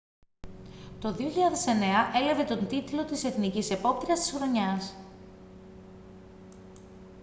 το 0.99 1.15
2009 1.17 1.19
έλαβε 2.21 2.43
τον 2.43 2.67
τίτλο 2.67 3.05
της 3.05 3.23
εθνικής 3.23 3.69
επόπτριας 3.71 4.19
της 4.19 4.31
χρονιάς 4.31 4.95